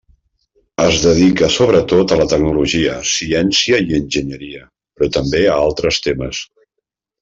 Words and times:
Es 0.85 0.95
dedica 1.03 1.49
sobretot 1.57 2.15
a 2.15 2.17
la 2.23 2.25
tecnologia, 2.33 2.97
ciència 3.13 3.83
i 3.89 3.97
enginyeria, 4.01 4.67
però 4.97 5.15
també 5.21 5.47
a 5.55 5.63
altres 5.71 6.05
temes. 6.11 6.47